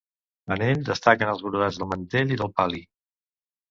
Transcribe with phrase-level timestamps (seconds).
[0.55, 2.87] En ell destaquen els brodats del mantell i del pal·li.